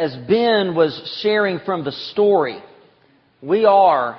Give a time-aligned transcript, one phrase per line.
[0.00, 2.58] as Ben was sharing from the story,
[3.42, 4.18] we are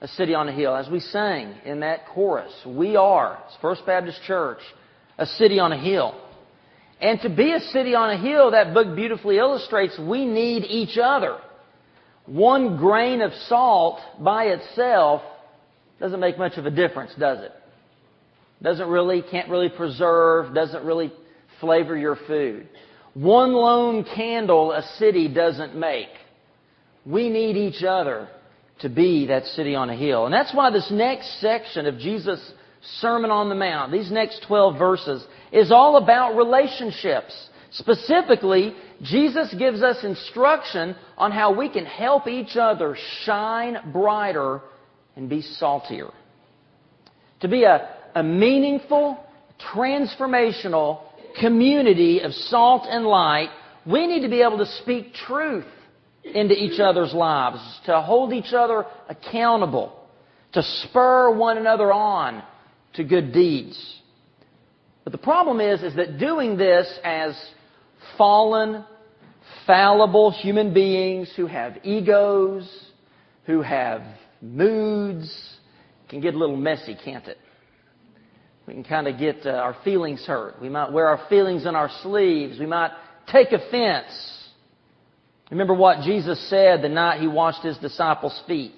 [0.00, 0.76] a city on a hill.
[0.76, 4.60] As we sang in that chorus, we are, First Baptist Church,
[5.18, 6.14] a city on a hill.
[7.00, 10.96] And to be a city on a hill, that book beautifully illustrates, we need each
[11.02, 11.38] other.
[12.26, 15.22] One grain of salt by itself
[15.98, 17.52] doesn't make much of a difference, does it?
[18.62, 21.12] Doesn't really, can't really preserve, doesn't really
[21.60, 22.68] flavor your food.
[23.18, 26.06] One lone candle a city doesn't make.
[27.04, 28.28] We need each other
[28.78, 30.26] to be that city on a hill.
[30.26, 32.52] And that's why this next section of Jesus'
[33.00, 37.48] Sermon on the Mount, these next 12 verses, is all about relationships.
[37.72, 44.60] Specifically, Jesus gives us instruction on how we can help each other shine brighter
[45.16, 46.12] and be saltier.
[47.40, 49.18] To be a, a meaningful,
[49.74, 51.00] transformational
[51.40, 53.50] community of salt and light,
[53.86, 55.66] we need to be able to speak truth
[56.24, 60.06] into each other's lives, to hold each other accountable,
[60.52, 62.42] to spur one another on
[62.94, 63.98] to good deeds.
[65.04, 67.34] But the problem is, is that doing this as
[68.18, 68.84] fallen,
[69.66, 72.68] fallible human beings who have egos,
[73.46, 74.02] who have
[74.42, 75.32] moods,
[76.08, 77.38] can get a little messy, can't it?
[78.68, 80.60] We can kind of get uh, our feelings hurt.
[80.60, 82.58] We might wear our feelings on our sleeves.
[82.58, 82.90] We might
[83.32, 84.12] take offense.
[85.50, 88.74] Remember what Jesus said the night he washed his disciples' feet.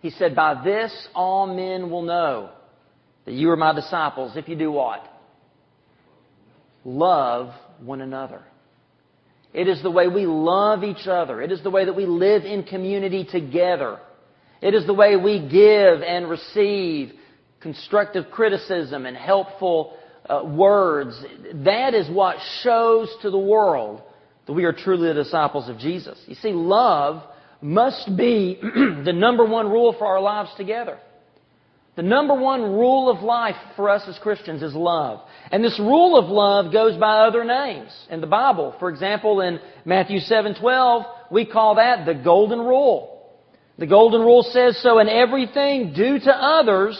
[0.00, 2.50] He said, By this all men will know
[3.24, 5.02] that you are my disciples if you do what?
[6.84, 8.42] Love one another.
[9.54, 11.40] It is the way we love each other.
[11.40, 13.98] It is the way that we live in community together.
[14.60, 17.14] It is the way we give and receive
[17.66, 19.96] constructive criticism and helpful
[20.28, 21.20] uh, words.
[21.64, 24.02] That is what shows to the world
[24.46, 26.16] that we are truly the disciples of Jesus.
[26.28, 27.24] You see, love
[27.60, 30.96] must be the number one rule for our lives together.
[31.96, 35.22] The number one rule of life for us as Christians is love.
[35.50, 38.76] And this rule of love goes by other names in the Bible.
[38.78, 43.16] For example, in Matthew 7:12, we call that the golden rule.
[43.78, 46.96] The golden rule says so in everything do to others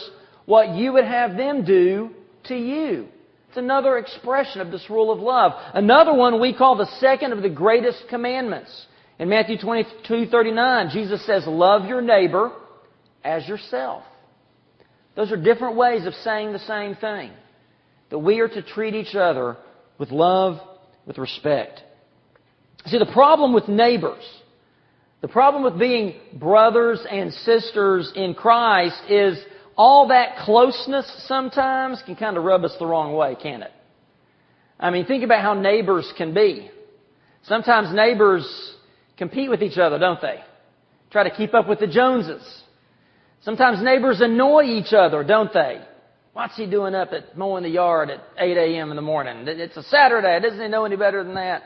[0.47, 2.09] what you would have them do
[2.45, 3.07] to you.
[3.49, 5.51] It's another expression of this rule of love.
[5.73, 8.87] Another one we call the second of the greatest commandments.
[9.19, 12.53] In Matthew 22, 39, Jesus says, love your neighbor
[13.25, 14.03] as yourself.
[15.15, 17.31] Those are different ways of saying the same thing.
[18.09, 19.57] That we are to treat each other
[19.97, 20.61] with love,
[21.05, 21.81] with respect.
[22.85, 24.23] See, the problem with neighbors,
[25.19, 29.37] the problem with being brothers and sisters in Christ is
[29.77, 33.71] all that closeness sometimes can kind of rub us the wrong way, can't it?
[34.79, 36.69] I mean, think about how neighbors can be.
[37.43, 38.75] Sometimes neighbors
[39.17, 40.39] compete with each other, don't they?
[41.11, 42.43] Try to keep up with the Joneses.
[43.41, 45.81] Sometimes neighbors annoy each other, don't they?
[46.33, 48.89] What's he doing up at mowing the yard at 8 a.m.
[48.91, 49.45] in the morning?
[49.47, 50.39] It's a Saturday.
[50.39, 51.63] Doesn't he know any better than that?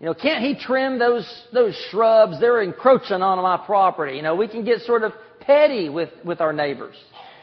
[0.00, 2.40] You know, can't he trim those, those shrubs?
[2.40, 4.16] They're encroaching on my property.
[4.16, 6.96] You know, we can get sort of petty with, with our neighbors.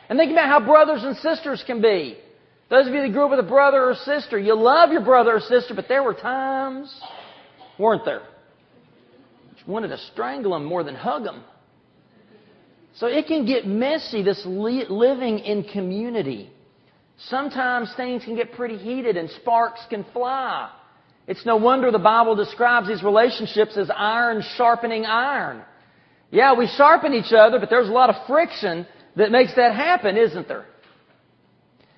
[0.09, 2.17] And think about how brothers and sisters can be.
[2.69, 5.35] Those of you that grew up with a brother or sister, you love your brother
[5.35, 6.93] or sister, but there were times,
[7.77, 8.21] weren't there?
[9.57, 11.43] You wanted to strangle them more than hug them.
[12.95, 16.49] So it can get messy, this living in community.
[17.17, 20.69] Sometimes things can get pretty heated and sparks can fly.
[21.27, 25.61] It's no wonder the Bible describes these relationships as iron sharpening iron.
[26.31, 28.85] Yeah, we sharpen each other, but there's a lot of friction
[29.15, 30.65] that makes that happen, isn't there?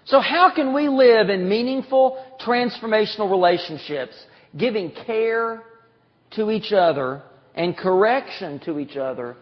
[0.06, 4.14] So how can we live in meaningful, transformational relationships,
[4.56, 5.64] giving care
[6.32, 7.24] to each other
[7.56, 9.36] and correction to each other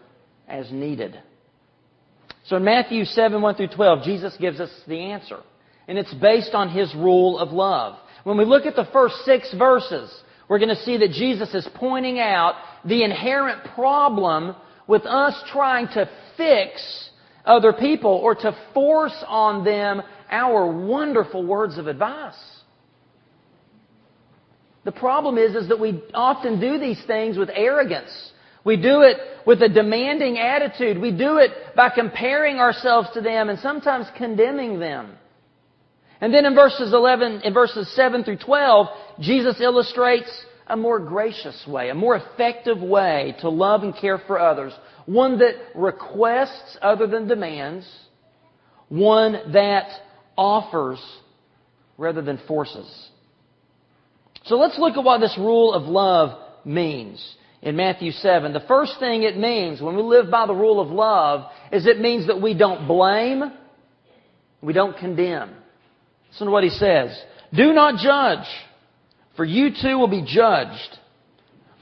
[0.48, 1.20] as needed?
[2.46, 5.40] So in Matthew 7, 1 through 12, Jesus gives us the answer.
[5.86, 7.98] And it's based on His rule of love.
[8.24, 10.10] When we look at the first six verses,
[10.48, 12.54] we're going to see that Jesus is pointing out
[12.86, 14.56] the inherent problem
[14.86, 17.10] with us trying to fix
[17.44, 22.34] other people or to force on them our wonderful words of advice.
[24.84, 28.32] The problem is, is that we often do these things with arrogance.
[28.64, 30.98] We do it with a demanding attitude.
[30.98, 35.12] We do it by comparing ourselves to them and sometimes condemning them.
[36.20, 38.86] And then in verses 11, in verses 7 through 12,
[39.20, 40.30] Jesus illustrates
[40.66, 44.72] a more gracious way, a more effective way to love and care for others
[45.06, 47.86] one that requests other than demands,
[48.88, 49.88] one that
[50.36, 50.98] offers
[51.98, 53.10] rather than forces.
[54.44, 58.52] So let's look at what this rule of love means in Matthew 7.
[58.52, 62.00] The first thing it means when we live by the rule of love is it
[62.00, 63.42] means that we don't blame,
[64.60, 65.54] we don't condemn.
[66.30, 67.18] Listen to what he says.
[67.54, 68.46] Do not judge,
[69.36, 70.98] for you too will be judged.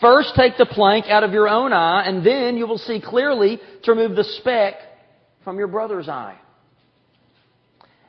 [0.00, 3.60] First take the plank out of your own eye, and then you will see clearly
[3.84, 4.74] to remove the speck
[5.44, 6.38] from your brother's eye.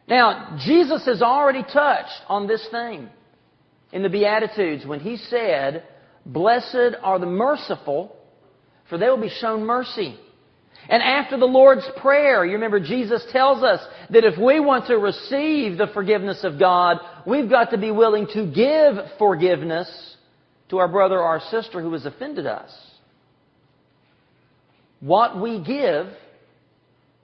[0.07, 3.09] Now, Jesus has already touched on this thing
[3.91, 5.83] in the Beatitudes when he said,
[6.25, 8.15] Blessed are the merciful,
[8.89, 10.17] for they will be shown mercy.
[10.89, 14.97] And after the Lord's Prayer, you remember Jesus tells us that if we want to
[14.97, 20.10] receive the forgiveness of God, we've got to be willing to give forgiveness
[20.71, 22.71] to our brother or our sister who has offended us.
[25.01, 26.07] What we give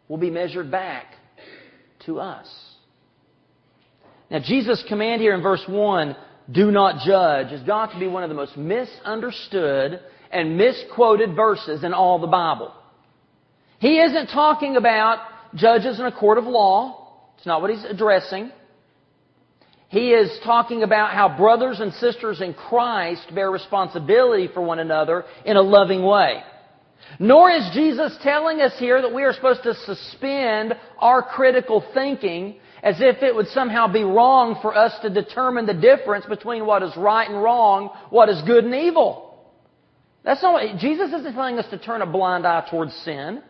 [0.10, 1.06] will be measured back
[2.06, 2.48] to us.
[4.30, 6.16] Now, Jesus' command here in verse 1,
[6.52, 11.86] do not judge, has got to be one of the most misunderstood and misquoted verses
[11.86, 12.74] in all the Bible.
[13.80, 15.20] He isn't talking about
[15.56, 17.14] judges in a court of law.
[17.38, 18.52] It's not what he's addressing.
[19.90, 25.24] He is talking about how brothers and sisters in Christ bear responsibility for one another
[25.46, 26.44] in a loving way.
[27.20, 32.60] Nor is Jesus telling us here that we are supposed to suspend our critical thinking
[32.84, 36.84] as if it would somehow be wrong for us to determine the difference between what
[36.84, 39.24] is right and wrong, what is good and evil.
[40.24, 43.42] That's not what, Jesus isn't telling us to turn a blind eye towards sin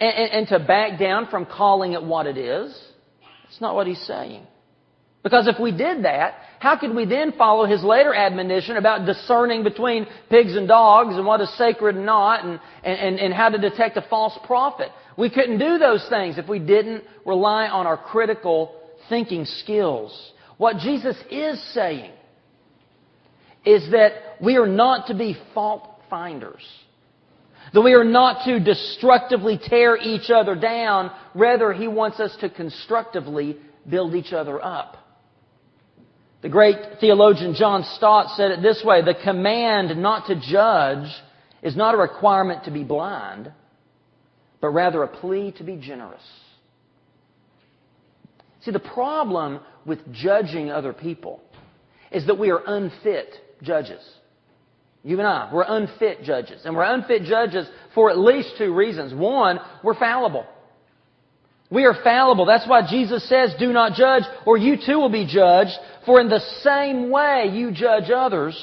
[0.00, 2.72] and, and, and to back down from calling it what it is.
[3.44, 4.46] That's not what he's saying.
[5.24, 9.64] Because if we did that, how could we then follow his later admonition about discerning
[9.64, 13.56] between pigs and dogs and what is sacred and not and, and, and how to
[13.56, 14.90] detect a false prophet?
[15.16, 18.78] We couldn't do those things if we didn't rely on our critical
[19.08, 20.32] thinking skills.
[20.58, 22.12] What Jesus is saying
[23.64, 24.12] is that
[24.42, 26.62] we are not to be fault finders.
[27.72, 31.10] That we are not to destructively tear each other down.
[31.34, 33.56] Rather, He wants us to constructively
[33.88, 34.98] build each other up.
[36.44, 41.10] The great theologian John Stott said it this way The command not to judge
[41.62, 43.50] is not a requirement to be blind,
[44.60, 46.20] but rather a plea to be generous.
[48.60, 51.40] See, the problem with judging other people
[52.12, 53.30] is that we are unfit
[53.62, 54.02] judges.
[55.02, 56.60] You and I, we're unfit judges.
[56.66, 59.14] And we're unfit judges for at least two reasons.
[59.14, 60.44] One, we're fallible.
[61.74, 62.46] We are fallible.
[62.46, 65.72] That's why Jesus says, do not judge, or you too will be judged.
[66.06, 68.56] For in the same way you judge others,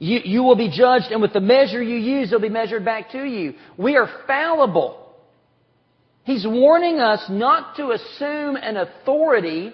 [0.00, 3.12] you, you will be judged, and with the measure you use, it'll be measured back
[3.12, 3.54] to you.
[3.76, 5.14] We are fallible.
[6.24, 9.72] He's warning us not to assume an authority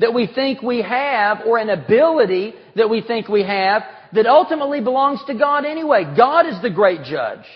[0.00, 4.80] that we think we have or an ability that we think we have that ultimately
[4.80, 6.12] belongs to God anyway.
[6.16, 7.46] God is the great judge.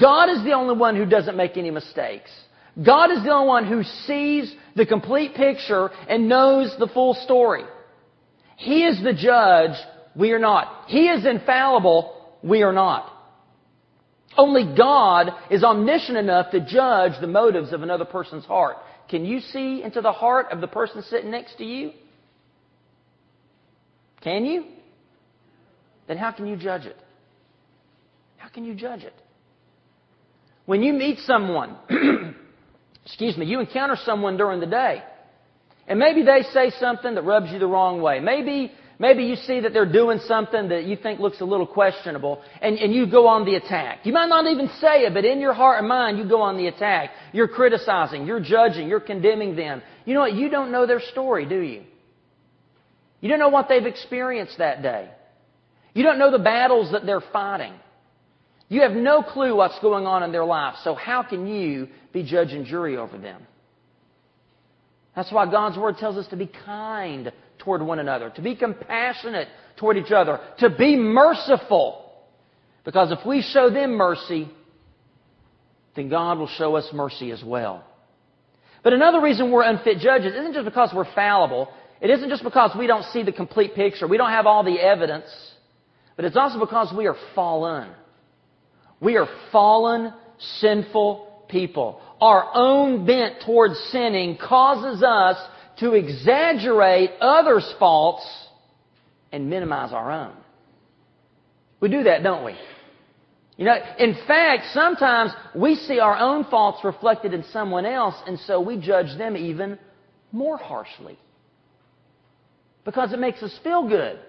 [0.00, 2.30] God is the only one who doesn't make any mistakes.
[2.76, 7.64] God is the only one who sees the complete picture and knows the full story.
[8.56, 9.76] He is the judge,
[10.14, 10.84] we are not.
[10.88, 13.12] He is infallible, we are not.
[14.36, 18.78] Only God is omniscient enough to judge the motives of another person's heart.
[19.08, 21.92] Can you see into the heart of the person sitting next to you?
[24.22, 24.64] Can you?
[26.08, 26.96] Then how can you judge it?
[28.38, 29.14] How can you judge it?
[30.64, 31.76] When you meet someone,
[33.04, 35.02] excuse me, you encounter someone during the day,
[35.86, 38.20] and maybe they say something that rubs you the wrong way.
[38.20, 42.42] Maybe, maybe you see that they're doing something that you think looks a little questionable,
[42.60, 44.00] and, and you go on the attack.
[44.04, 46.56] You might not even say it, but in your heart and mind, you go on
[46.56, 47.10] the attack.
[47.32, 49.82] You're criticizing, you're judging, you're condemning them.
[50.04, 50.34] You know what?
[50.34, 51.82] You don't know their story, do you?
[53.20, 55.08] You don't know what they've experienced that day.
[55.94, 57.74] You don't know the battles that they're fighting.
[58.72, 62.22] You have no clue what's going on in their life, so how can you be
[62.22, 63.42] judge and jury over them?
[65.14, 69.48] That's why God's Word tells us to be kind toward one another, to be compassionate
[69.76, 72.14] toward each other, to be merciful.
[72.86, 74.48] Because if we show them mercy,
[75.94, 77.84] then God will show us mercy as well.
[78.82, 81.68] But another reason we're unfit judges isn't just because we're fallible.
[82.00, 84.08] It isn't just because we don't see the complete picture.
[84.08, 85.26] We don't have all the evidence.
[86.16, 87.90] But it's also because we are fallen.
[89.02, 90.14] We are fallen,
[90.60, 95.36] sinful people, our own bent towards sinning causes us
[95.80, 98.24] to exaggerate others' faults
[99.32, 100.34] and minimize our own.
[101.80, 102.54] We do that, don't we?
[103.56, 108.38] You know, in fact, sometimes we see our own faults reflected in someone else, and
[108.38, 109.78] so we judge them even
[110.30, 111.18] more harshly.
[112.84, 114.20] Because it makes us feel good.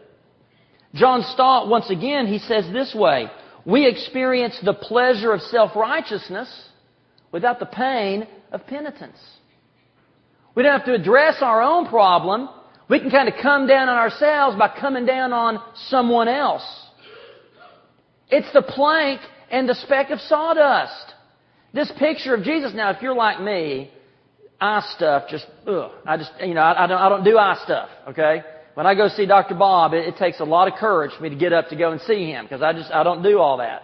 [0.95, 3.29] John Stott, once again, he says this way
[3.65, 6.49] We experience the pleasure of self righteousness
[7.31, 9.17] without the pain of penitence.
[10.55, 12.49] We don't have to address our own problem.
[12.89, 16.63] We can kind of come down on ourselves by coming down on someone else.
[18.29, 21.13] It's the plank and the speck of sawdust.
[21.73, 22.73] This picture of Jesus.
[22.75, 23.91] Now, if you're like me,
[24.59, 25.91] eye stuff just, ugh.
[26.05, 28.43] I just, you know, I, I, don't, I don't do eye stuff, okay?
[28.73, 29.55] When I go see Dr.
[29.55, 31.91] Bob, it, it takes a lot of courage for me to get up to go
[31.91, 33.83] and see him because I just, I don't do all that.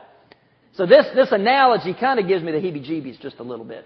[0.74, 3.86] So this, this analogy kind of gives me the heebie-jeebies just a little bit.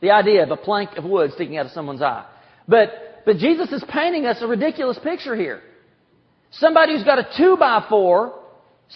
[0.00, 2.26] The idea of a plank of wood sticking out of someone's eye.
[2.68, 5.60] But, but Jesus is painting us a ridiculous picture here.
[6.52, 8.38] Somebody who's got a two by four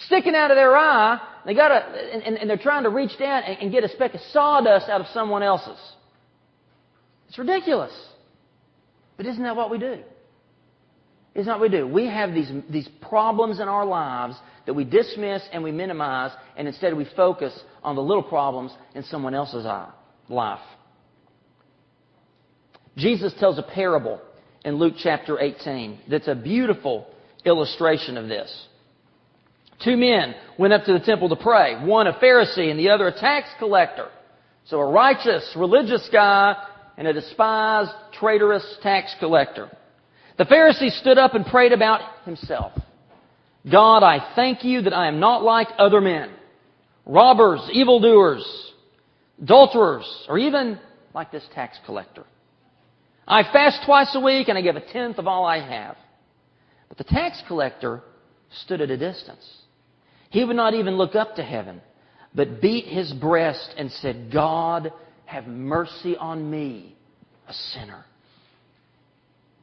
[0.05, 3.43] sticking out of their eye, they got a, and, and, they're trying to reach down
[3.43, 5.79] and, and get a speck of sawdust out of someone else's.
[7.27, 7.91] It's ridiculous.
[9.17, 9.99] But isn't that what we do?
[11.35, 11.87] Isn't what we do?
[11.87, 16.67] We have these, these problems in our lives that we dismiss and we minimize, and
[16.67, 19.65] instead we focus on the little problems in someone else's
[20.27, 20.59] life.
[22.97, 24.19] Jesus tells a parable
[24.65, 27.07] in Luke chapter 18 that's a beautiful
[27.45, 28.67] illustration of this.
[29.83, 33.07] Two men went up to the temple to pray, one a Pharisee and the other
[33.07, 34.09] a tax collector.
[34.65, 36.55] So a righteous, religious guy
[36.97, 39.71] and a despised, traitorous tax collector.
[40.39, 42.71] The Pharisee stood up and prayed about himself.
[43.69, 46.31] God, I thank you that I am not like other men,
[47.05, 48.71] robbers, evildoers,
[49.41, 50.79] adulterers, or even
[51.13, 52.23] like this tax collector.
[53.27, 55.97] I fast twice a week and I give a tenth of all I have.
[56.87, 58.01] But the tax collector
[58.63, 59.45] stood at a distance.
[60.29, 61.81] He would not even look up to heaven,
[62.33, 64.93] but beat his breast and said, God,
[65.25, 66.95] have mercy on me,
[67.45, 68.05] a sinner.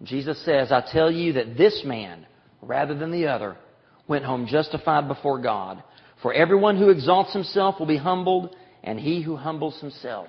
[0.02, 2.26] Jesus says, I tell you that this man,
[2.60, 3.56] rather than the other,
[4.06, 5.82] went home justified before God.
[6.22, 10.28] For everyone who exalts himself will be humbled, and he who humbles himself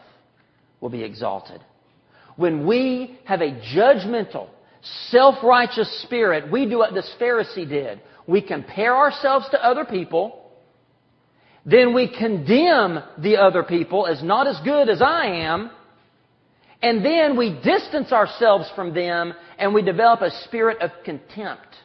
[0.79, 1.61] will be exalted.
[2.35, 4.47] When we have a judgmental,
[5.09, 8.01] self-righteous spirit, we do what this Pharisee did.
[8.27, 10.43] We compare ourselves to other people,
[11.65, 15.69] then we condemn the other people as not as good as I am,
[16.81, 21.75] and then we distance ourselves from them and we develop a spirit of contempt,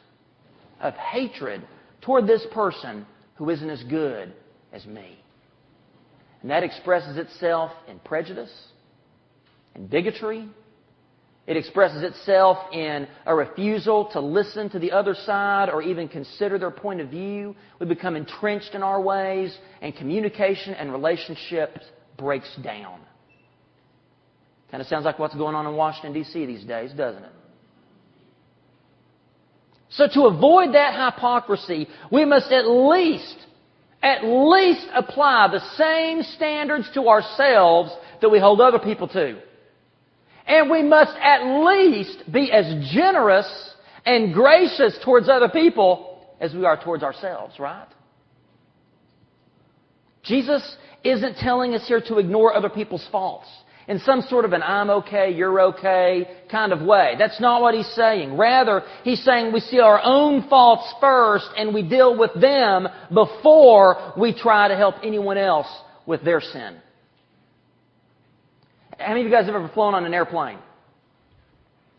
[0.79, 1.65] of hatred
[2.01, 4.33] toward this person who isn't as good
[4.71, 5.19] as me.
[6.41, 8.53] And that expresses itself in prejudice,
[9.75, 10.47] in bigotry.
[11.47, 16.59] It expresses itself in a refusal to listen to the other side or even consider
[16.59, 17.55] their point of view.
[17.79, 21.81] We become entrenched in our ways, and communication and relationships
[22.17, 22.99] breaks down.
[24.73, 26.47] Kind of sounds like what's going on in Washington, D.C.
[26.47, 27.31] these days, doesn't it?
[29.89, 33.35] So to avoid that hypocrisy, we must at least,
[34.01, 39.39] at least apply the same standards to ourselves that we hold other people to.
[40.47, 43.75] And we must at least be as generous
[44.07, 47.89] and gracious towards other people as we are towards ourselves, right?
[50.23, 53.47] Jesus isn't telling us here to ignore other people's faults
[53.87, 57.15] in some sort of an I'm okay, you're okay kind of way.
[57.17, 58.37] That's not what he's saying.
[58.37, 64.13] Rather, he's saying we see our own faults first and we deal with them before
[64.17, 65.67] we try to help anyone else
[66.05, 66.77] with their sin.
[68.97, 70.59] How many of you guys have ever flown on an airplane?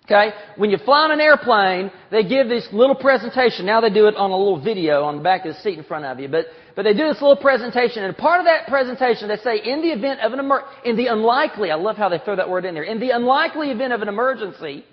[0.04, 0.32] Okay?
[0.56, 3.64] When you fly on an airplane, they give this little presentation.
[3.64, 5.84] Now they do it on a little video on the back of the seat in
[5.84, 6.28] front of you.
[6.28, 6.46] But,
[6.76, 8.04] but they do this little presentation.
[8.04, 11.06] And part of that presentation, they say, in the event of an emer- in the
[11.06, 14.02] unlikely, I love how they throw that word in there, in the unlikely event of
[14.02, 14.84] an emergency,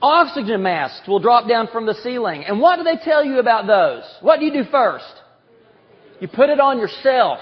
[0.00, 2.44] oxygen masks will drop down from the ceiling.
[2.44, 4.04] And what do they tell you about those?
[4.20, 5.12] What do you do first?
[6.20, 7.40] You put it on yourself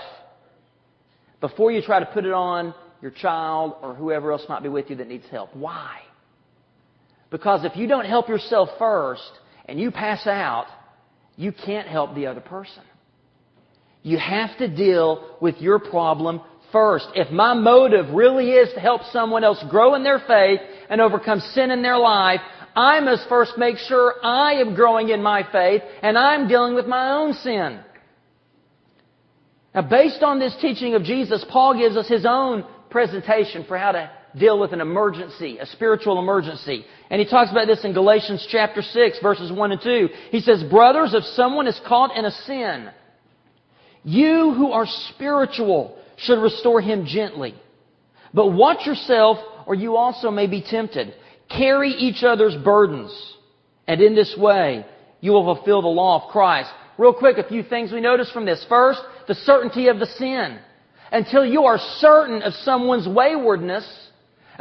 [1.43, 4.88] before you try to put it on your child or whoever else might be with
[4.88, 5.55] you that needs help.
[5.55, 6.00] Why?
[7.33, 9.33] Because if you don't help yourself first
[9.65, 10.67] and you pass out,
[11.37, 12.83] you can't help the other person.
[14.03, 17.07] You have to deal with your problem first.
[17.15, 20.61] If my motive really is to help someone else grow in their faith
[20.91, 22.41] and overcome sin in their life,
[22.77, 26.87] I must first make sure I am growing in my faith and I'm dealing with
[26.87, 27.81] my own sin.
[29.75, 33.93] Now, based on this teaching of Jesus, Paul gives us his own presentation for how
[33.93, 36.85] to deal with an emergency, a spiritual emergency.
[37.12, 40.09] And he talks about this in Galatians chapter 6, verses 1 and 2.
[40.31, 42.88] He says, Brothers, if someone is caught in a sin,
[44.02, 47.54] you who are spiritual should restore him gently.
[48.33, 51.12] But watch yourself, or you also may be tempted.
[51.54, 53.12] Carry each other's burdens,
[53.87, 54.87] and in this way
[55.21, 56.71] you will fulfill the law of Christ.
[56.97, 58.64] Real quick, a few things we notice from this.
[58.71, 60.59] First, the certainty of the sin.
[61.12, 63.87] Until you are certain of someone's waywardness,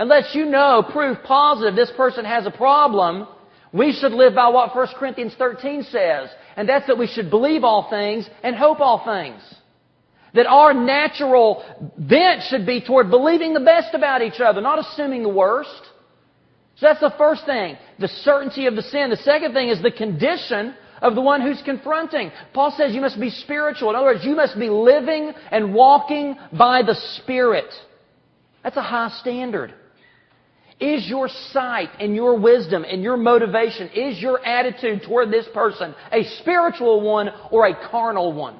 [0.01, 3.27] unless you know proof positive this person has a problem,
[3.71, 7.63] we should live by what 1 Corinthians 13 says, and that's that we should believe
[7.63, 9.41] all things and hope all things.
[10.33, 11.63] That our natural
[11.97, 15.81] bent should be toward believing the best about each other, not assuming the worst.
[16.77, 19.11] So that's the first thing, the certainty of the sin.
[19.11, 22.31] The second thing is the condition of the one who's confronting.
[22.53, 23.91] Paul says you must be spiritual.
[23.91, 27.71] In other words, you must be living and walking by the Spirit.
[28.63, 29.75] That's a high standard.
[30.81, 35.93] Is your sight and your wisdom and your motivation, is your attitude toward this person
[36.11, 38.57] a spiritual one or a carnal one?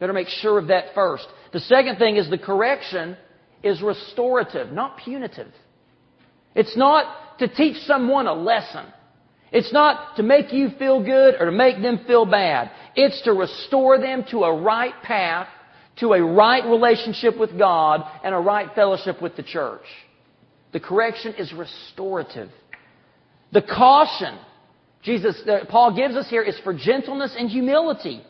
[0.00, 1.26] Better make sure of that first.
[1.52, 3.18] The second thing is the correction
[3.62, 5.52] is restorative, not punitive.
[6.54, 8.86] It's not to teach someone a lesson.
[9.52, 12.70] It's not to make you feel good or to make them feel bad.
[12.96, 15.48] It's to restore them to a right path,
[15.96, 19.84] to a right relationship with God, and a right fellowship with the church.
[20.72, 22.50] The correction is restorative.
[23.52, 24.38] The caution
[25.02, 28.22] Jesus, uh, Paul gives us here is for gentleness and humility.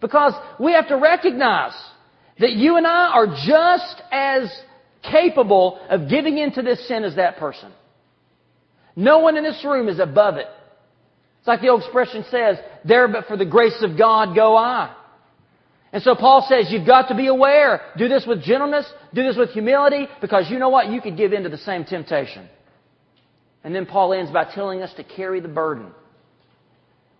[0.00, 1.72] Because we have to recognize
[2.38, 4.52] that you and I are just as
[5.02, 7.72] capable of giving into this sin as that person.
[8.94, 10.46] No one in this room is above it.
[11.38, 14.94] It's like the old expression says, there but for the grace of God go I.
[15.96, 17.80] And so Paul says you've got to be aware.
[17.96, 18.84] Do this with gentleness.
[19.14, 20.90] Do this with humility because you know what?
[20.90, 22.50] You could give in to the same temptation.
[23.64, 25.86] And then Paul ends by telling us to carry the burden.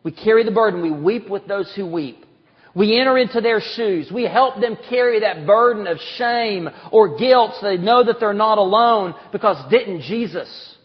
[0.02, 0.82] We carry the burden.
[0.82, 2.26] We weep with those who weep.
[2.74, 4.10] We enter into their shoes.
[4.12, 8.34] We help them carry that burden of shame or guilt so they know that they're
[8.34, 10.76] not alone because didn't Jesus,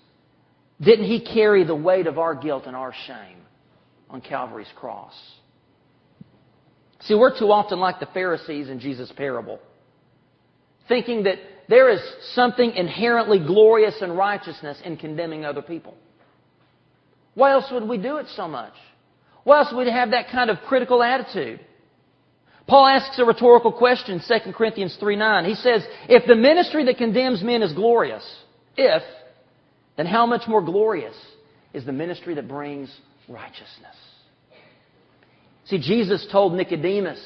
[0.79, 3.39] didn't He carry the weight of our guilt and our shame
[4.09, 5.13] on Calvary's cross?
[7.01, 9.59] See, we're too often like the Pharisees in Jesus' parable,
[10.87, 11.37] thinking that
[11.67, 12.01] there is
[12.33, 15.95] something inherently glorious and righteousness in condemning other people.
[17.33, 18.73] Why else would we do it so much?
[19.43, 21.59] Why else would we have that kind of critical attitude?
[22.67, 25.45] Paul asks a rhetorical question, 2 Corinthians 3 9.
[25.45, 28.23] He says, If the ministry that condemns men is glorious,
[28.77, 29.01] if,
[29.97, 31.15] then how much more glorious
[31.73, 32.95] is the ministry that brings
[33.27, 33.95] righteousness?
[35.71, 37.17] See, Jesus told Nicodemus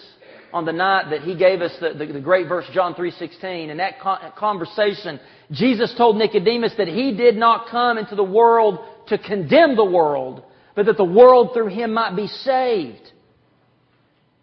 [0.54, 3.78] on the night that he gave us the, the, the great verse John 3.16, in
[3.78, 4.00] that
[4.38, 8.78] conversation, Jesus told Nicodemus that he did not come into the world
[9.08, 10.44] to condemn the world,
[10.76, 13.12] but that the world through him might be saved.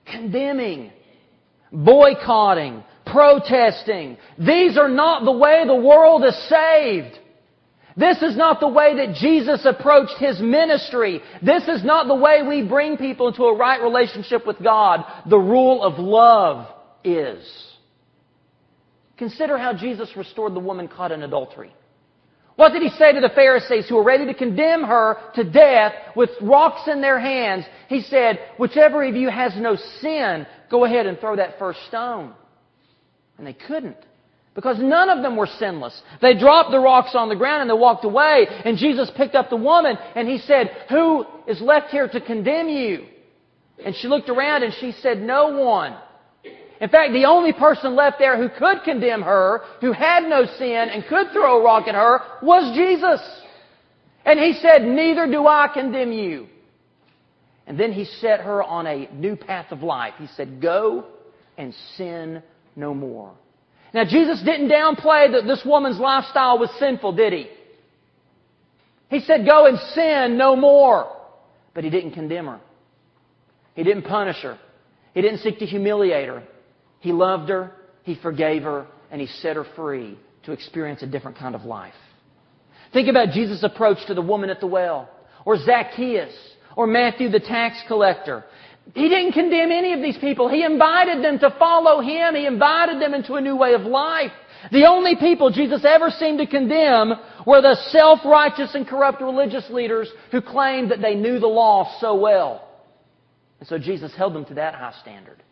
[0.05, 0.91] Condemning,
[1.71, 4.17] boycotting, protesting.
[4.37, 7.21] These are not the way the world is saved.
[7.97, 11.21] This is not the way that Jesus approached His ministry.
[11.43, 15.05] This is not the way we bring people into a right relationship with God.
[15.29, 16.67] The rule of love
[17.05, 17.45] is.
[19.17, 21.73] Consider how Jesus restored the woman caught in adultery.
[22.57, 25.93] What did he say to the Pharisees who were ready to condemn her to death
[26.15, 27.65] with rocks in their hands?
[27.89, 32.35] He said, whichever of you has no sin, go ahead and throw that first stone.
[33.39, 33.97] And they couldn't.
[34.55, 35.99] Because none of them were sinless.
[36.21, 38.47] They dropped the rocks on the ground and they walked away.
[38.65, 42.69] And Jesus picked up the woman and he said, Who is left here to condemn
[42.69, 43.07] you?
[43.85, 45.97] And she looked around and she said, No one.
[46.81, 50.89] In fact, the only person left there who could condemn her, who had no sin
[50.91, 53.21] and could throw a rock at her, was Jesus.
[54.25, 56.49] And he said, Neither do I condemn you.
[57.67, 60.15] And then he set her on a new path of life.
[60.19, 61.07] He said, Go
[61.57, 62.43] and sin
[62.77, 63.33] no more.
[63.95, 67.47] Now, Jesus didn't downplay that this woman's lifestyle was sinful, did he?
[69.11, 71.15] He said, Go and sin no more.
[71.75, 72.61] But he didn't condemn her.
[73.75, 74.59] He didn't punish her.
[75.15, 76.43] He didn't seek to humiliate her.
[77.01, 77.73] He loved her,
[78.05, 81.95] he forgave her, and he set her free to experience a different kind of life.
[82.93, 85.09] Think about Jesus' approach to the woman at the well,
[85.45, 86.35] or Zacchaeus,
[86.77, 88.45] or Matthew the tax collector.
[88.95, 90.49] He didn't condemn any of these people.
[90.49, 92.35] He invited them to follow Him.
[92.35, 94.33] He invited them into a new way of life.
[94.71, 97.15] The only people Jesus ever seemed to condemn
[97.47, 102.15] were the self-righteous and corrupt religious leaders who claimed that they knew the law so
[102.15, 102.69] well.
[103.61, 105.43] And so Jesus held them to that high standard.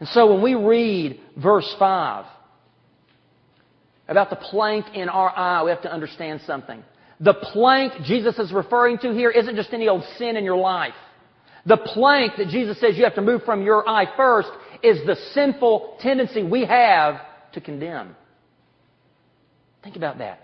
[0.00, 2.26] And so when we read verse 5
[4.08, 6.82] about the plank in our eye, we have to understand something.
[7.20, 10.94] The plank Jesus is referring to here isn't just any old sin in your life.
[11.66, 14.48] The plank that Jesus says you have to move from your eye first
[14.82, 17.20] is the sinful tendency we have
[17.52, 18.16] to condemn.
[19.82, 20.40] Think about that.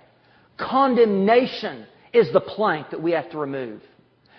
[0.59, 3.81] Condemnation is the plank that we have to remove.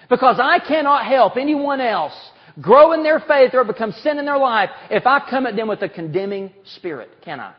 [0.09, 2.13] Because I cannot help anyone else
[2.61, 5.67] grow in their faith or become sin in their life if I come at them
[5.67, 7.53] with a condemning spirit, can I?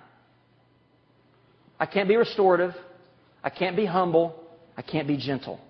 [1.79, 2.75] I can't be restorative.
[3.45, 4.35] I can't be humble.
[4.77, 5.61] I can't be gentle.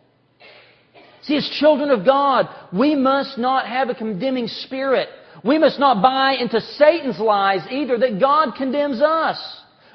[1.22, 5.08] See, as children of God, we must not have a condemning spirit.
[5.44, 9.38] We must not buy into Satan's lies either that God condemns us.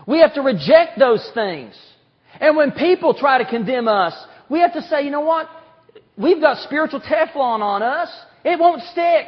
[0.07, 1.73] We have to reject those things.
[2.39, 4.13] And when people try to condemn us,
[4.49, 5.47] we have to say, you know what?
[6.17, 8.09] We've got spiritual Teflon on us.
[8.43, 9.27] It won't stick.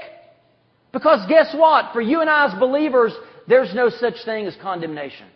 [0.91, 1.93] Because guess what?
[1.93, 3.13] For you and I as believers,
[3.47, 5.27] there's no such thing as condemnation.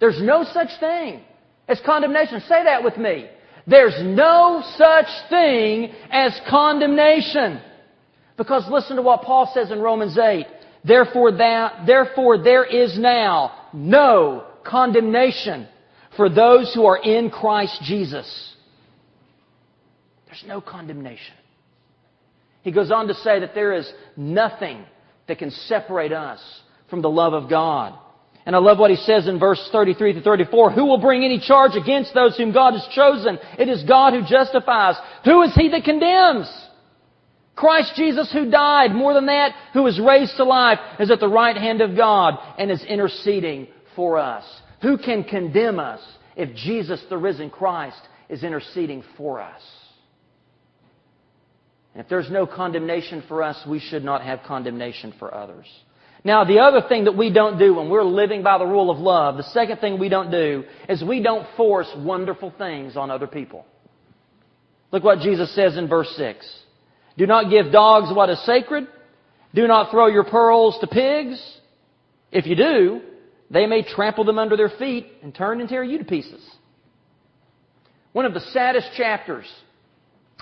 [0.00, 1.22] There's no such thing
[1.68, 2.40] as condemnation.
[2.40, 3.28] Say that with me.
[3.68, 7.60] There's no such thing as condemnation.
[8.36, 10.46] Because listen to what Paul says in Romans 8.
[10.84, 15.68] Therefore, that, therefore there is now no condemnation
[16.16, 18.54] for those who are in Christ Jesus.
[20.26, 21.34] There's no condemnation.
[22.62, 24.84] He goes on to say that there is nothing
[25.26, 26.40] that can separate us
[26.88, 27.98] from the love of God.
[28.48, 30.70] And I love what he says in verse 33 to 34.
[30.70, 33.38] Who will bring any charge against those whom God has chosen?
[33.58, 34.94] It is God who justifies.
[35.26, 36.50] Who is he that condemns?
[37.54, 41.28] Christ Jesus who died, more than that, who was raised to life, is at the
[41.28, 44.44] right hand of God and is interceding for us.
[44.80, 46.00] Who can condemn us
[46.34, 49.60] if Jesus, the risen Christ, is interceding for us?
[51.92, 55.66] And if there's no condemnation for us, we should not have condemnation for others.
[56.28, 58.98] Now, the other thing that we don't do when we're living by the rule of
[58.98, 63.26] love, the second thing we don't do is we don't force wonderful things on other
[63.26, 63.64] people.
[64.92, 66.46] Look what Jesus says in verse 6.
[67.16, 68.86] Do not give dogs what is sacred.
[69.54, 71.42] Do not throw your pearls to pigs.
[72.30, 73.00] If you do,
[73.50, 76.46] they may trample them under their feet and turn and tear you to pieces.
[78.12, 79.46] One of the saddest chapters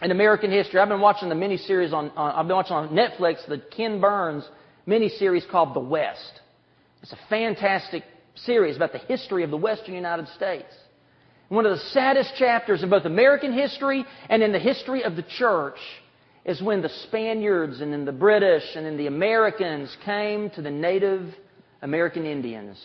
[0.02, 0.80] in American history.
[0.80, 4.42] I've been watching the miniseries on, on I've been watching on Netflix the Ken Burns
[4.86, 6.40] miniseries called The West.
[7.02, 10.72] It's a fantastic series about the history of the Western United States.
[11.48, 15.22] One of the saddest chapters in both American history and in the history of the
[15.22, 15.78] church
[16.44, 20.70] is when the Spaniards and then the British and then the Americans came to the
[20.70, 21.34] Native
[21.82, 22.82] American Indians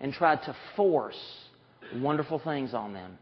[0.00, 1.18] and tried to force
[1.96, 3.18] wonderful things on them.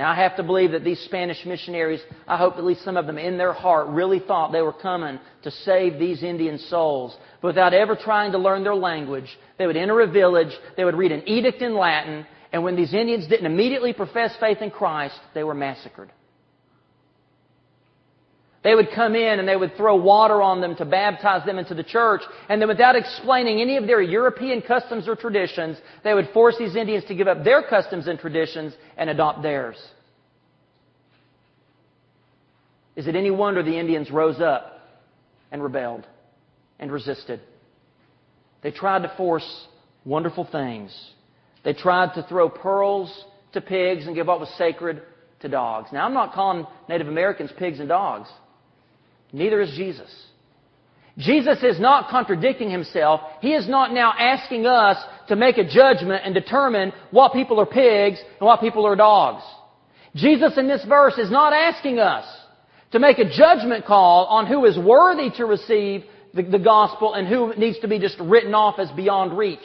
[0.00, 3.06] Now, I have to believe that these Spanish missionaries, I hope at least some of
[3.06, 7.14] them in their heart really thought they were coming to save these Indian souls.
[7.42, 10.94] But without ever trying to learn their language, they would enter a village, they would
[10.94, 15.20] read an edict in Latin, and when these Indians didn't immediately profess faith in Christ,
[15.34, 16.10] they were massacred.
[18.62, 21.74] They would come in and they would throw water on them to baptize them into
[21.74, 22.20] the church.
[22.48, 26.76] And then without explaining any of their European customs or traditions, they would force these
[26.76, 29.76] Indians to give up their customs and traditions and adopt theirs.
[32.96, 34.78] Is it any wonder the Indians rose up
[35.50, 36.06] and rebelled
[36.78, 37.40] and resisted?
[38.62, 39.66] They tried to force
[40.04, 40.94] wonderful things.
[41.64, 45.02] They tried to throw pearls to pigs and give what was sacred
[45.40, 45.88] to dogs.
[45.92, 48.28] Now, I'm not calling Native Americans pigs and dogs.
[49.32, 50.10] Neither is Jesus.
[51.18, 53.20] Jesus is not contradicting himself.
[53.40, 54.96] He is not now asking us
[55.28, 59.42] to make a judgment and determine what people are pigs and what people are dogs.
[60.14, 62.24] Jesus in this verse is not asking us
[62.92, 67.28] to make a judgment call on who is worthy to receive the, the, gospel and
[67.28, 69.58] who needs to be just written off as beyond reach.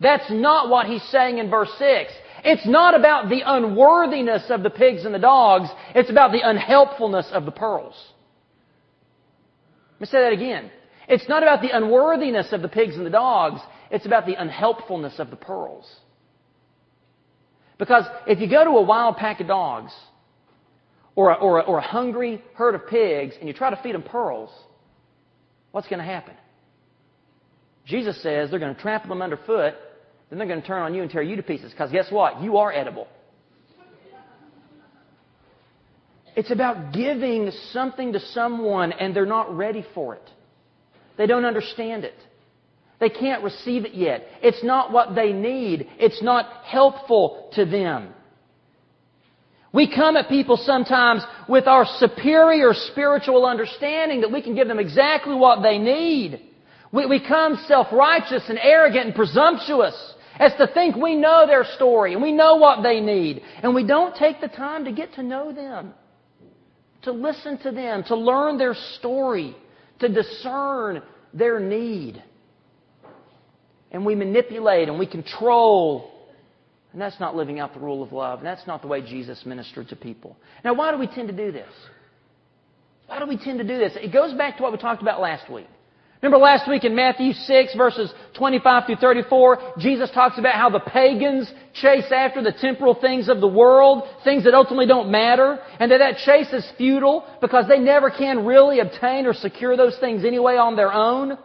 [0.00, 2.12] That's not what he's saying in verse 6.
[2.44, 5.68] It's not about the unworthiness of the pigs and the dogs.
[5.94, 7.94] It's about the unhelpfulness of the pearls.
[10.02, 10.68] Let me say that again.
[11.06, 13.60] It's not about the unworthiness of the pigs and the dogs.
[13.88, 15.88] It's about the unhelpfulness of the pearls.
[17.78, 19.92] Because if you go to a wild pack of dogs,
[21.14, 23.94] or a, or a, or a hungry herd of pigs, and you try to feed
[23.94, 24.50] them pearls,
[25.70, 26.34] what's going to happen?
[27.86, 29.74] Jesus says they're going to trample them underfoot,
[30.30, 31.70] then they're going to turn on you and tear you to pieces.
[31.70, 32.42] Because guess what?
[32.42, 33.06] You are edible.
[36.34, 40.30] It's about giving something to someone and they're not ready for it.
[41.18, 42.14] They don't understand it.
[43.00, 44.26] They can't receive it yet.
[44.42, 45.88] It's not what they need.
[45.98, 48.14] It's not helpful to them.
[49.72, 54.78] We come at people sometimes with our superior spiritual understanding that we can give them
[54.78, 56.40] exactly what they need.
[56.92, 59.94] We we come self-righteous and arrogant and presumptuous
[60.38, 63.42] as to think we know their story and we know what they need.
[63.62, 65.94] And we don't take the time to get to know them,
[67.02, 69.56] to listen to them, to learn their story,
[69.98, 71.02] to discern
[71.34, 72.22] their need.
[73.90, 76.10] And we manipulate and we control.
[76.92, 78.38] And that's not living out the rule of love.
[78.38, 80.36] And that's not the way Jesus ministered to people.
[80.64, 81.70] Now, why do we tend to do this?
[83.06, 83.92] Why do we tend to do this?
[83.96, 85.68] It goes back to what we talked about last week.
[86.22, 90.78] Remember last week in Matthew 6 verses 25 through 34, Jesus talks about how the
[90.78, 95.90] pagans chase after the temporal things of the world, things that ultimately don't matter, and
[95.90, 100.24] that that chase is futile because they never can really obtain or secure those things
[100.24, 101.36] anyway on their own.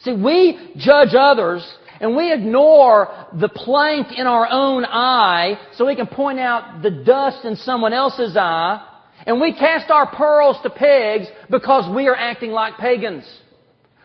[0.00, 1.64] See, we judge others
[2.00, 6.90] and we ignore the plank in our own eye so we can point out the
[6.90, 8.89] dust in someone else's eye
[9.26, 13.24] and we cast our pearls to pigs because we are acting like pagans.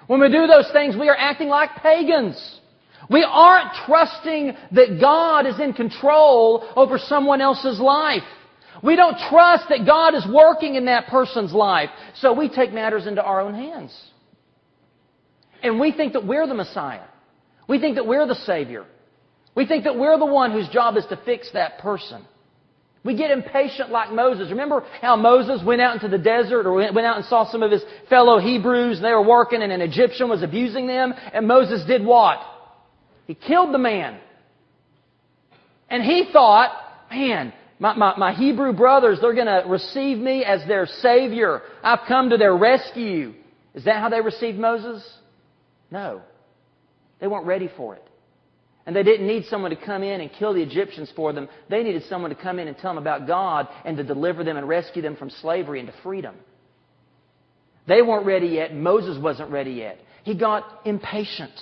[0.08, 2.60] When we do those things, we are acting like pagans.
[3.10, 8.24] We aren't trusting that God is in control over someone else's life.
[8.84, 11.90] We don't trust that God is working in that person's life.
[12.16, 13.96] So we take matters into our own hands.
[15.64, 17.06] And we think that we're the Messiah.
[17.68, 18.86] We think that we're the Savior.
[19.56, 22.26] We think that we're the one whose job is to fix that person.
[23.06, 24.50] We get impatient like Moses.
[24.50, 27.72] Remember how Moses went out into the desert or went out and saw some of
[27.72, 31.86] his fellow Hebrews and they were working and an Egyptian was abusing them and Moses
[31.86, 32.40] did what?
[33.28, 34.18] He killed the man.
[35.88, 36.72] And he thought,
[37.12, 41.62] man, my, my, my Hebrew brothers, they're going to receive me as their Savior.
[41.84, 43.36] I've come to their rescue.
[43.76, 45.08] Is that how they received Moses?
[45.92, 46.24] No.
[47.20, 48.04] They weren't ready for it.
[48.86, 51.50] And they didn't need someone to come in and kill the Egyptians for them.
[51.70, 54.58] They needed someone to come in and tell them about God and to deliver them
[54.58, 56.36] and rescue them from slavery into freedom.
[57.88, 58.76] They weren't ready yet.
[58.76, 60.00] Moses wasn't ready yet.
[60.24, 61.54] He got impatient.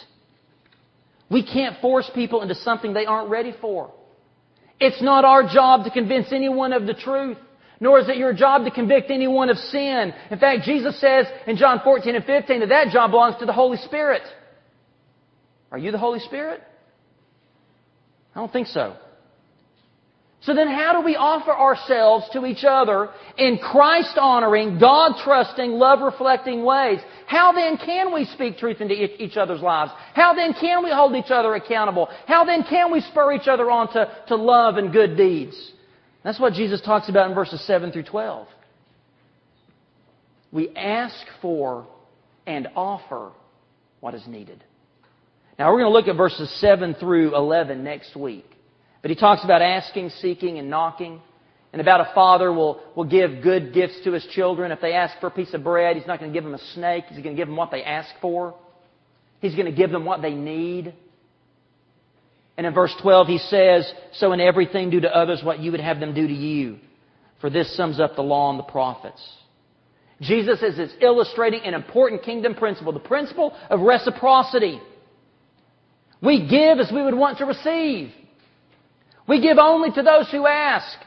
[1.29, 3.91] We can't force people into something they aren't ready for.
[4.79, 7.38] It's not our job to convince anyone of the truth,
[7.79, 10.13] nor is it your job to convict anyone of sin.
[10.29, 13.53] In fact, Jesus says in John 14 and 15 that that job belongs to the
[13.53, 14.23] Holy Spirit.
[15.71, 16.62] Are you the Holy Spirit?
[18.35, 18.95] I don't think so.
[20.41, 25.71] So then how do we offer ourselves to each other in Christ honoring, God trusting,
[25.71, 26.99] love reflecting ways?
[27.27, 28.93] How then can we speak truth into
[29.23, 29.91] each other's lives?
[30.13, 32.09] How then can we hold each other accountable?
[32.27, 35.71] How then can we spur each other on to, to love and good deeds?
[36.25, 38.47] That's what Jesus talks about in verses 7 through 12.
[40.51, 41.87] We ask for
[42.45, 43.31] and offer
[44.01, 44.61] what is needed.
[45.57, 48.45] Now we're going to look at verses 7 through 11 next week.
[49.01, 51.21] But he talks about asking, seeking, and knocking.
[51.71, 54.71] And about a father will, will give good gifts to his children.
[54.71, 56.73] If they ask for a piece of bread, he's not going to give them a
[56.73, 57.05] snake.
[57.09, 58.55] He's going to give them what they ask for.
[59.41, 60.93] He's going to give them what they need.
[62.57, 65.79] And in verse 12 he says, So in everything do to others what you would
[65.79, 66.77] have them do to you.
[67.41, 69.21] For this sums up the law and the prophets.
[70.21, 74.79] Jesus is illustrating an important kingdom principle, the principle of reciprocity.
[76.23, 78.12] We give as we would want to receive.
[79.27, 80.97] We give only to those who ask.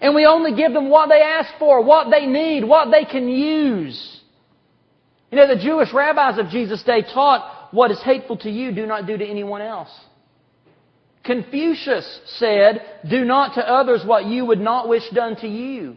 [0.00, 3.28] And we only give them what they ask for, what they need, what they can
[3.28, 4.20] use.
[5.30, 8.86] You know, the Jewish rabbis of Jesus' day taught what is hateful to you, do
[8.86, 9.90] not do to anyone else.
[11.24, 15.96] Confucius said, do not to others what you would not wish done to you.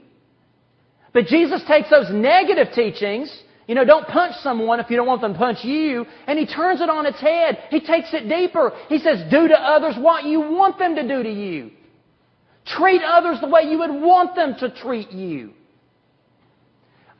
[1.13, 3.35] But Jesus takes those negative teachings
[3.69, 6.07] you know, don't punch someone if you don't want them to punch you.
[6.25, 7.59] And he turns it on its head.
[7.69, 8.71] He takes it deeper.
[8.87, 11.69] He says, do to others what you want them to do to you.
[12.65, 15.53] Treat others the way you would want them to treat you.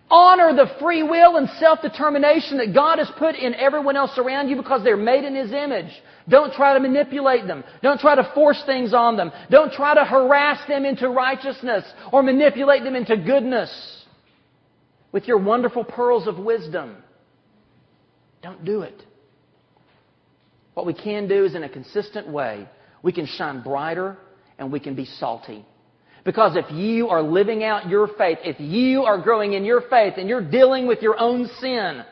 [0.10, 4.56] Honor the free will and self-determination that God has put in everyone else around you
[4.56, 5.92] because they're made in His image.
[6.28, 7.64] Don't try to manipulate them.
[7.84, 9.32] Don't try to force things on them.
[9.52, 13.99] Don't try to harass them into righteousness or manipulate them into goodness
[15.12, 16.98] with your wonderful pearls of wisdom.
[18.42, 19.04] Don't do it.
[20.74, 22.68] What we can do is in a consistent way,
[23.04, 24.18] we can shine brighter
[24.58, 25.66] and we can be salty.
[26.24, 30.14] Because if you are living out your faith, if you are growing in your faith
[30.18, 32.04] and you're dealing with your own sin,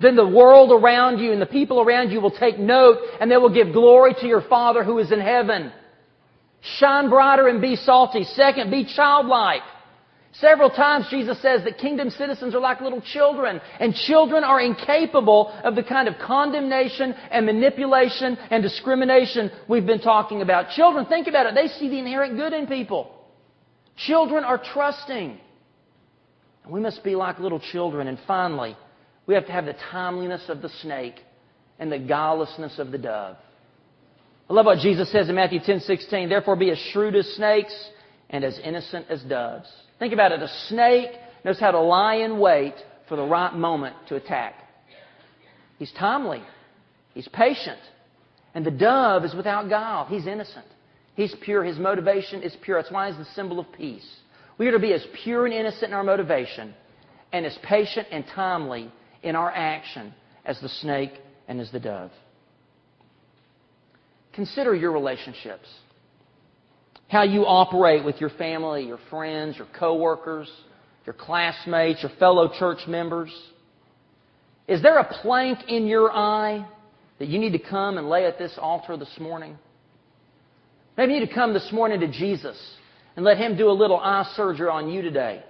[0.00, 3.36] then the world around you and the people around you will take note and they
[3.36, 5.72] will give glory to your Father who is in heaven.
[6.78, 8.24] Shine brighter and be salty.
[8.24, 9.62] Second, be childlike.
[10.40, 15.48] Several times Jesus says that kingdom citizens are like little children, and children are incapable
[15.62, 20.70] of the kind of condemnation and manipulation and discrimination we've been talking about.
[20.70, 23.14] Children, think about it, they see the inherent good in people.
[23.96, 25.38] Children are trusting.
[26.68, 28.08] We must be like little children.
[28.08, 28.76] And finally,
[29.26, 31.14] We have to have the timeliness of the snake
[31.78, 33.36] and the guilelessness of the dove.
[34.50, 36.28] I love what Jesus says in Matthew 10 16.
[36.28, 37.74] Therefore, be as shrewd as snakes
[38.28, 39.68] and as innocent as doves.
[39.98, 40.42] Think about it.
[40.42, 41.10] A snake
[41.44, 42.74] knows how to lie in wait
[43.08, 44.54] for the right moment to attack.
[45.78, 46.42] He's timely.
[47.14, 47.78] He's patient.
[48.54, 50.06] And the dove is without guile.
[50.06, 50.66] He's innocent.
[51.14, 51.64] He's pure.
[51.64, 52.80] His motivation is pure.
[52.80, 54.08] That's why he's the symbol of peace.
[54.58, 56.74] We are to be as pure and innocent in our motivation
[57.32, 58.90] and as patient and timely
[59.22, 61.12] in our action as the snake
[61.48, 62.10] and as the dove.
[64.32, 65.66] Consider your relationships.
[67.08, 70.50] How you operate with your family, your friends, your coworkers,
[71.06, 73.30] your classmates, your fellow church members.
[74.66, 76.66] Is there a plank in your eye
[77.18, 79.58] that you need to come and lay at this altar this morning?
[80.96, 82.56] Maybe you need to come this morning to Jesus
[83.16, 85.42] and let Him do a little eye surgery on you today.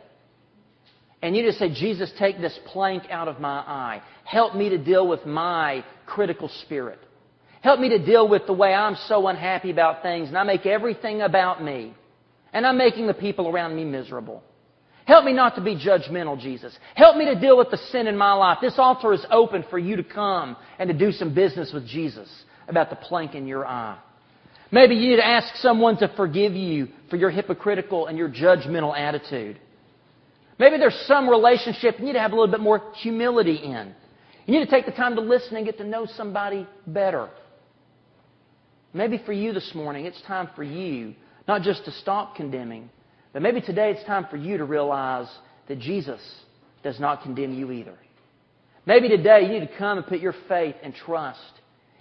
[1.22, 4.02] And you just say, Jesus, take this plank out of my eye.
[4.24, 6.98] Help me to deal with my critical spirit.
[7.64, 10.66] Help me to deal with the way I'm so unhappy about things and I make
[10.66, 11.94] everything about me.
[12.52, 14.42] And I'm making the people around me miserable.
[15.06, 16.76] Help me not to be judgmental, Jesus.
[16.94, 18.58] Help me to deal with the sin in my life.
[18.60, 22.28] This altar is open for you to come and to do some business with Jesus
[22.68, 23.98] about the plank in your eye.
[24.70, 28.94] Maybe you need to ask someone to forgive you for your hypocritical and your judgmental
[28.94, 29.58] attitude.
[30.58, 33.94] Maybe there's some relationship you need to have a little bit more humility in.
[34.44, 37.30] You need to take the time to listen and get to know somebody better.
[38.94, 41.14] Maybe for you this morning, it's time for you
[41.48, 42.88] not just to stop condemning,
[43.32, 45.28] but maybe today it's time for you to realize
[45.68, 46.20] that Jesus
[46.84, 47.98] does not condemn you either.
[48.86, 51.40] Maybe today you need to come and put your faith and trust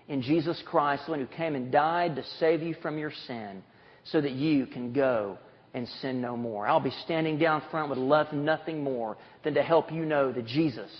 [0.08, 3.64] in Jesus Christ, the one who came and died to save you from your sin
[4.06, 5.40] so that you can go
[5.74, 6.68] and sin no more.
[6.68, 10.46] I'll be standing down front with love nothing more than to help you know that
[10.46, 10.92] Jesus,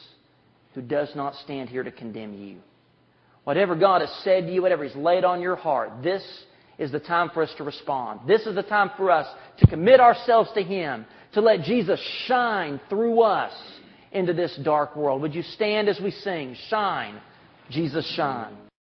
[0.74, 2.58] who does not stand here to condemn you.
[3.44, 6.24] Whatever God has said to you, whatever He's laid on your heart, this
[6.78, 8.22] is the time for us to respond.
[8.28, 9.28] This is the time for us
[9.60, 13.54] to commit ourselves to Him, to let Jesus shine through us
[14.12, 15.22] into this dark world.
[15.22, 17.20] Would you stand as we sing, Shine,
[17.70, 18.56] Jesus, shine?